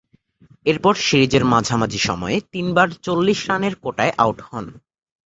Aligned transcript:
এরপর 0.65 0.93
সিরিজের 0.99 1.43
মাঝামাঝি 1.45 1.99
সময়ে 1.99 2.37
তিনবার 2.53 2.87
চল্লিশ 3.05 3.39
রানের 3.49 3.73
কোটায় 3.83 4.13
আউট 4.17 4.37
হন। 4.47 4.65